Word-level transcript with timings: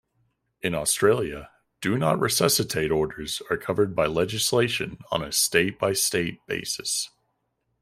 In 0.63 0.73
Australia, 0.73 1.51
Do 1.79 1.95
Not 1.95 2.19
Resuscitate 2.19 2.89
orders 2.89 3.39
are 3.51 3.57
covered 3.57 3.95
by 3.95 4.07
legislation 4.07 4.97
on 5.11 5.21
a 5.23 5.31
state-by-state 5.31 6.39
basis. 6.47 7.11